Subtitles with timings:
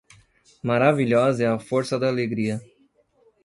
[0.63, 2.59] Maravilhosa é a força da alegria.